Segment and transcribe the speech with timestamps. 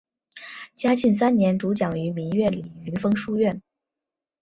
[0.75, 3.61] 嘉庆三年主讲于明月里云峰书院。